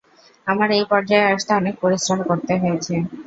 আমায় 0.47 0.73
এই 0.77 0.85
পর্যায়ে 0.91 1.29
আসতে 1.31 1.51
অনেক 1.55 1.75
পরিশ্রম 1.83 2.19
করতে 2.29 2.53
হয়েছে। 2.61 2.93